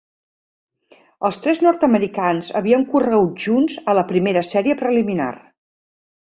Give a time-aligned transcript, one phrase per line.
[1.27, 5.31] Els tres nord-americans havien corregut junts a la primera sèrie preliminar.